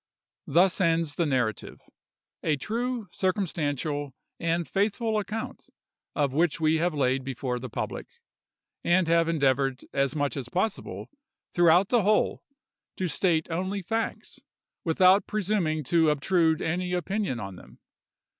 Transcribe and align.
"Thus 0.47 0.81
ends 0.81 1.13
the 1.13 1.27
narrative—a 1.27 2.55
true, 2.55 3.07
circumstantial, 3.11 4.15
and 4.39 4.67
faithful 4.67 5.19
account 5.19 5.69
of 6.15 6.33
which 6.33 6.59
we 6.59 6.77
have 6.77 6.95
laid 6.95 7.23
before 7.23 7.59
the 7.59 7.69
public; 7.69 8.07
and 8.83 9.07
have 9.07 9.29
endeavored 9.29 9.85
as 9.93 10.15
much 10.15 10.35
as 10.35 10.49
possible, 10.49 11.11
throughout 11.53 11.89
the 11.89 12.01
whole, 12.01 12.41
to 12.97 13.07
state 13.07 13.51
only 13.51 13.83
facts, 13.83 14.39
without 14.83 15.27
presuming 15.27 15.83
to 15.83 16.09
obtrude 16.09 16.63
any 16.63 16.93
opinion 16.93 17.39
on 17.39 17.55
them. 17.55 17.77